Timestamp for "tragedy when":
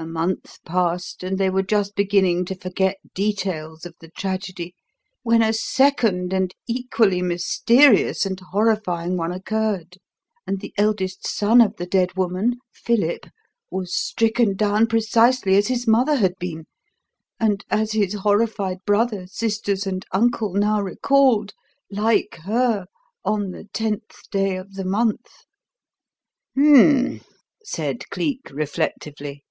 4.08-5.42